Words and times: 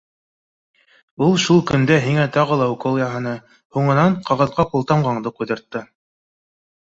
Ул 1.25 1.35
шул 1.43 1.59
көндә 1.71 1.97
һиңә 2.05 2.23
тағы 2.37 2.57
ла 2.61 2.69
укол 2.75 2.97
яһаны, 3.01 3.33
һуңынан 3.77 4.15
ҡағыҙға 4.29 4.65
ҡултамғаңды 4.71 5.35
ҡуйҙыртты. 5.41 5.83